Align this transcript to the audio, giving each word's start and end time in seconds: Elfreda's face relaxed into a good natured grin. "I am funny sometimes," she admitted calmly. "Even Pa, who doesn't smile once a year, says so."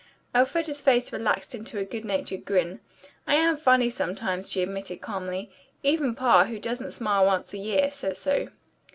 Elfreda's 0.33 0.81
face 0.81 1.13
relaxed 1.13 1.53
into 1.53 1.77
a 1.77 1.85
good 1.85 2.03
natured 2.03 2.43
grin. 2.43 2.79
"I 3.27 3.35
am 3.35 3.55
funny 3.55 3.91
sometimes," 3.91 4.51
she 4.51 4.63
admitted 4.63 4.99
calmly. 4.99 5.51
"Even 5.83 6.15
Pa, 6.15 6.45
who 6.45 6.57
doesn't 6.57 6.89
smile 6.89 7.27
once 7.27 7.53
a 7.53 7.59
year, 7.59 7.91
says 7.91 8.17
so." 8.17 8.49